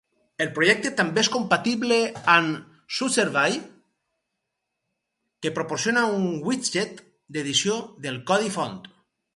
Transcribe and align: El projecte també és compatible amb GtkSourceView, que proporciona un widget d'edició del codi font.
El 0.43 0.47
projecte 0.53 0.91
també 1.01 1.19
és 1.23 1.27
compatible 1.33 1.99
amb 2.35 2.47
GtkSourceView, 2.55 3.59
que 5.45 5.53
proporciona 5.61 6.09
un 6.17 6.27
widget 6.51 7.07
d'edició 7.37 7.79
del 8.07 8.21
codi 8.33 8.53
font. 8.61 8.81